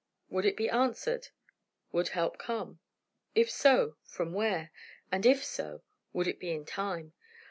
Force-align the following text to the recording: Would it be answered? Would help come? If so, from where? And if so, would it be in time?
Would 0.29 0.45
it 0.47 0.57
be 0.57 0.67
answered? 0.67 1.27
Would 1.91 2.07
help 2.07 2.39
come? 2.39 2.79
If 3.35 3.51
so, 3.51 3.97
from 4.03 4.33
where? 4.33 4.71
And 5.11 5.27
if 5.27 5.45
so, 5.45 5.83
would 6.11 6.25
it 6.27 6.39
be 6.39 6.49
in 6.49 6.65
time? 6.65 7.13